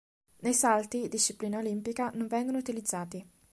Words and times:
Nei 0.37 0.55
salti, 0.55 1.09
disciplina 1.09 1.59
olimpica, 1.59 2.09
non 2.15 2.25
vengono 2.25 2.57
utilizzati. 2.57 3.23